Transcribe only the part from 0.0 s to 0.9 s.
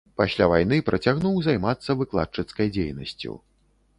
Пасля вайны